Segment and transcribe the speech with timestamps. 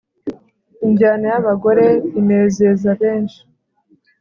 [0.85, 1.85] Injyana yabagore
[2.19, 3.39] inezeza benshi